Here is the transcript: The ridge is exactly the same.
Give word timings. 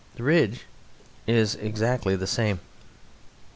The 0.15 0.23
ridge 0.23 0.65
is 1.27 1.53
exactly 1.53 2.15
the 2.15 2.25
same. 2.25 2.59